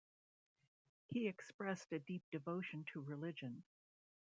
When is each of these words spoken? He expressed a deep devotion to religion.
He 1.05 1.27
expressed 1.27 1.91
a 1.91 1.99
deep 1.99 2.23
devotion 2.31 2.85
to 2.91 3.01
religion. 3.01 3.61